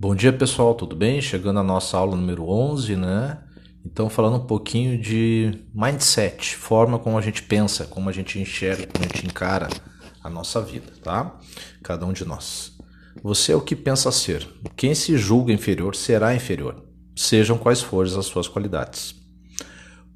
[0.00, 1.20] Bom dia pessoal, tudo bem?
[1.20, 3.36] Chegando a nossa aula número 11, né?
[3.84, 8.86] Então, falando um pouquinho de mindset, forma como a gente pensa, como a gente enxerga,
[8.86, 9.68] como a gente encara
[10.24, 11.38] a nossa vida, tá?
[11.82, 12.78] Cada um de nós.
[13.22, 14.48] Você é o que pensa ser.
[14.74, 16.82] Quem se julga inferior será inferior,
[17.14, 19.14] sejam quais forem as suas qualidades.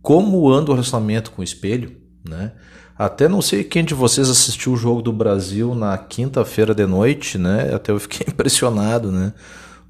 [0.00, 1.94] Como anda o relacionamento com o espelho,
[2.26, 2.54] né?
[2.96, 7.36] Até não sei quem de vocês assistiu o jogo do Brasil na quinta-feira de noite,
[7.36, 7.74] né?
[7.74, 9.34] Até eu fiquei impressionado, né?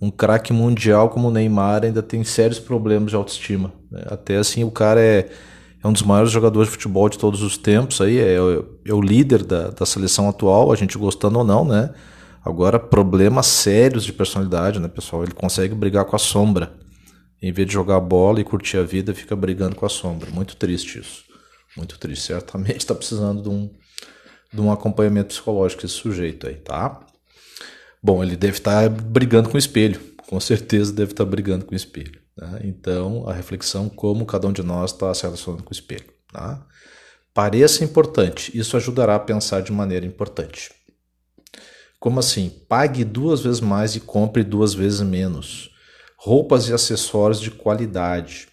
[0.00, 3.72] Um craque mundial como o Neymar ainda tem sérios problemas de autoestima.
[3.90, 4.02] Né?
[4.06, 5.30] Até assim, o cara é,
[5.82, 9.00] é um dos maiores jogadores de futebol de todos os tempos, aí é, é o
[9.00, 11.94] líder da, da seleção atual, a gente gostando ou não, né?
[12.44, 15.22] Agora, problemas sérios de personalidade, né, pessoal?
[15.22, 16.74] Ele consegue brigar com a sombra.
[17.40, 20.30] Em vez de jogar bola e curtir a vida, fica brigando com a sombra.
[20.30, 21.24] Muito triste isso.
[21.74, 22.26] Muito triste.
[22.26, 23.70] Certamente está precisando de um,
[24.52, 27.00] de um acompanhamento psicológico esse sujeito aí, tá?
[28.04, 31.76] Bom, ele deve estar brigando com o espelho, com certeza deve estar brigando com o
[31.76, 32.20] espelho.
[32.36, 32.60] Né?
[32.64, 36.04] Então, a reflexão como cada um de nós está se relacionando com o espelho.
[36.30, 36.66] Tá?
[37.32, 40.70] Pareça importante, isso ajudará a pensar de maneira importante.
[41.98, 42.50] Como assim?
[42.68, 45.70] Pague duas vezes mais e compre duas vezes menos.
[46.18, 48.48] Roupas e acessórios de qualidade.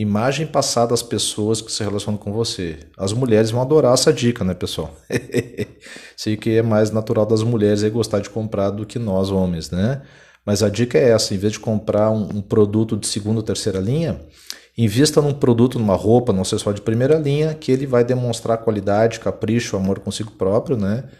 [0.00, 2.78] Imagem passada às pessoas que se relacionam com você.
[2.96, 4.96] As mulheres vão adorar essa dica, né, pessoal?
[6.16, 9.70] Sei que é mais natural das mulheres é gostar de comprar do que nós homens,
[9.70, 10.00] né?
[10.42, 13.42] Mas a dica é essa: em vez de comprar um, um produto de segunda ou
[13.42, 14.18] terceira linha,
[14.76, 19.20] invista num produto, numa roupa, num acessório de primeira linha, que ele vai demonstrar qualidade,
[19.20, 21.10] capricho, amor consigo próprio, né?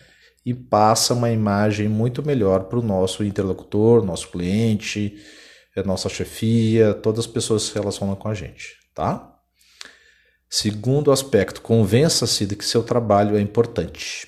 [0.43, 5.19] E passa uma imagem muito melhor para o nosso interlocutor, nosso cliente
[5.77, 9.37] é nossa chefia, todas as pessoas se relacionam com a gente, tá?
[10.49, 14.27] Segundo aspecto, convença-se de que seu trabalho é importante.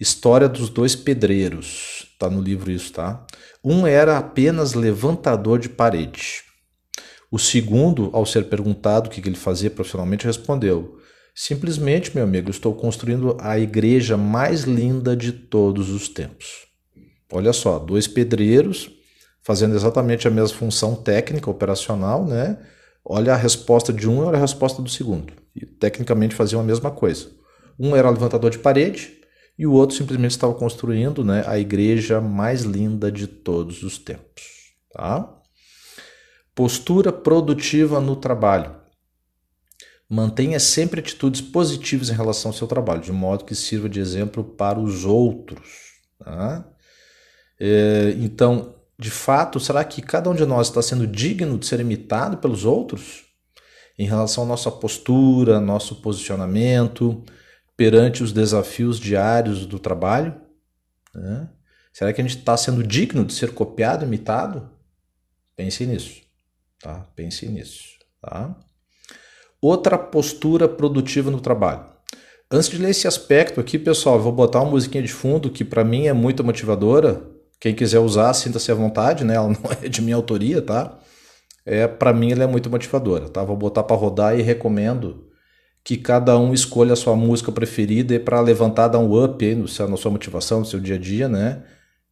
[0.00, 3.26] História dos dois pedreiros, tá no livro isso, tá?
[3.62, 6.42] Um era apenas levantador de parede.
[7.30, 10.98] O segundo, ao ser perguntado o que ele fazia profissionalmente, respondeu:
[11.34, 16.66] Simplesmente, meu amigo, estou construindo a igreja mais linda de todos os tempos.
[17.30, 18.90] Olha só, dois pedreiros
[19.42, 22.58] fazendo exatamente a mesma função técnica, operacional, né?
[23.04, 25.32] Olha a resposta de um e olha a resposta do segundo.
[25.54, 27.28] E tecnicamente faziam a mesma coisa.
[27.78, 29.20] Um era levantador de parede
[29.58, 34.74] e o outro simplesmente estava construindo né, a igreja mais linda de todos os tempos.
[34.92, 35.38] Tá?
[36.54, 38.76] Postura produtiva no trabalho.
[40.08, 44.42] Mantenha sempre atitudes positivas em relação ao seu trabalho, de modo que sirva de exemplo
[44.42, 45.92] para os outros.
[46.18, 46.68] Tá?
[47.58, 51.80] É, então, de fato, será que cada um de nós está sendo digno de ser
[51.80, 53.24] imitado pelos outros?
[53.98, 57.24] Em relação à nossa postura, nosso posicionamento
[57.78, 60.38] perante os desafios diários do trabalho?
[61.14, 61.48] Né?
[61.90, 64.70] Será que a gente está sendo digno de ser copiado, imitado?
[65.56, 66.20] Pense nisso.
[66.78, 67.06] Tá?
[67.16, 67.84] Pense nisso.
[68.20, 68.54] Tá?
[69.62, 71.86] Outra postura produtiva no trabalho.
[72.50, 75.84] Antes de ler esse aspecto aqui, pessoal, vou botar uma musiquinha de fundo que para
[75.84, 79.34] mim é muito motivadora quem quiser usar, sinta-se à vontade, né?
[79.34, 80.98] Ela não é de minha autoria, tá?
[81.66, 83.44] É, para mim ela é muito motivadora, tá?
[83.44, 85.26] Vou botar para rodar e recomendo
[85.84, 89.66] que cada um escolha a sua música preferida para levantar, dar um up aí no
[89.88, 91.62] na sua motivação, no seu dia a dia, né?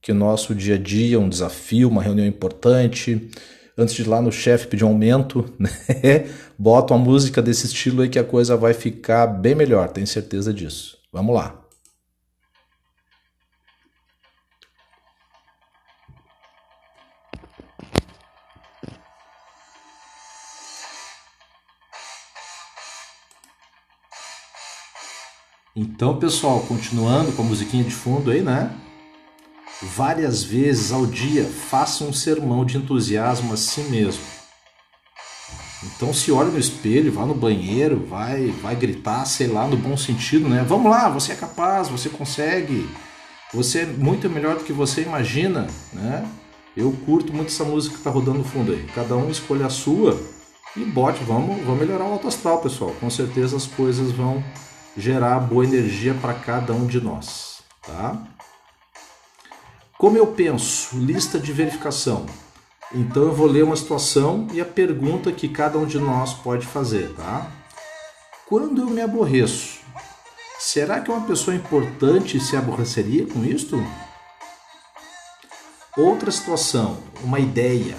[0.02, 3.30] Que o nosso dia a dia é um desafio, uma reunião importante.
[3.76, 5.70] Antes de ir lá no chefe pedir um aumento, né?
[6.58, 10.52] Bota uma música desse estilo aí que a coisa vai ficar bem melhor, tenho certeza
[10.52, 10.98] disso.
[11.12, 11.67] Vamos lá.
[25.80, 28.72] Então, pessoal, continuando com a musiquinha de fundo aí, né?
[29.80, 34.20] Várias vezes ao dia, faça um sermão de entusiasmo a si mesmo.
[35.84, 39.96] Então, se olha no espelho, vá no banheiro, vai, vai gritar, sei lá, no bom
[39.96, 40.64] sentido, né?
[40.66, 42.90] Vamos lá, você é capaz, você consegue,
[43.54, 46.28] você é muito melhor do que você imagina, né?
[46.76, 48.84] Eu curto muito essa música que tá rodando no fundo aí.
[48.96, 50.20] Cada um escolhe a sua
[50.76, 52.92] e bote, vamos, vamos melhorar o alto astral, pessoal.
[52.98, 54.42] Com certeza as coisas vão
[54.98, 58.20] gerar boa energia para cada um de nós, tá?
[59.96, 60.96] Como eu penso?
[60.98, 62.26] Lista de verificação.
[62.92, 66.66] Então eu vou ler uma situação e a pergunta que cada um de nós pode
[66.66, 67.50] fazer, tá?
[68.48, 69.78] Quando eu me aborreço,
[70.58, 73.80] será que uma pessoa importante se aborreceria com isto?
[75.96, 77.96] Outra situação, uma ideia.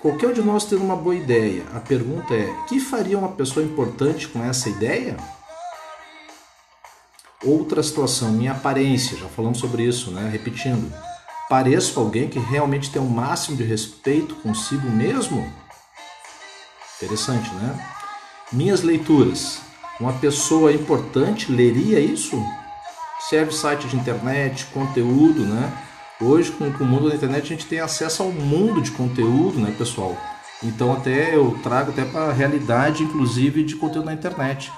[0.00, 1.64] Qualquer um de nós tem uma boa ideia.
[1.74, 5.16] A pergunta é: que faria uma pessoa importante com essa ideia?
[7.44, 10.30] Outra situação, minha aparência, já falamos sobre isso, né?
[10.30, 10.90] Repetindo.
[11.48, 15.52] Pareço alguém que realmente tem o um máximo de respeito consigo mesmo?
[16.96, 17.86] Interessante, né?
[18.50, 19.60] Minhas leituras.
[20.00, 22.42] Uma pessoa importante leria isso?
[23.28, 25.70] Serve site de internet, conteúdo, né?
[26.20, 29.58] Hoje, com, com o mundo da internet, a gente tem acesso ao mundo de conteúdo,
[29.58, 30.16] né, pessoal?
[30.62, 34.72] Então, até eu trago até para a realidade, inclusive, de conteúdo na internet.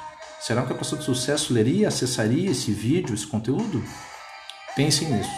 [0.47, 3.83] Será que a pessoa de sucesso leria, acessaria esse vídeo, esse conteúdo?
[4.77, 5.29] Pensem nisso.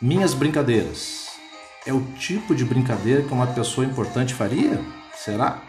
[0.00, 1.30] Minhas brincadeiras.
[1.84, 4.80] É o tipo de brincadeira que uma pessoa importante faria?
[5.16, 5.60] Será?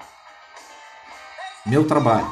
[1.65, 2.29] Meu trabalho.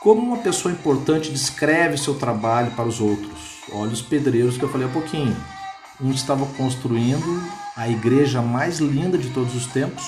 [0.00, 3.60] Como uma pessoa importante descreve seu trabalho para os outros?
[3.70, 5.36] Olha os pedreiros que eu falei há pouquinho.
[6.00, 7.40] Um estava construindo
[7.76, 10.04] a igreja mais linda de todos os tempos,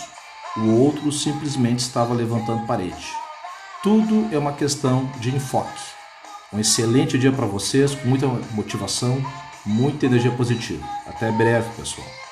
[0.57, 3.24] o outro simplesmente estava levantando parede.
[3.85, 5.83] Tudo é uma questão de enfoque.
[6.51, 9.23] Um excelente dia para vocês, com muita motivação,
[9.63, 10.83] muita energia positiva.
[11.07, 12.24] Até breve, pessoal.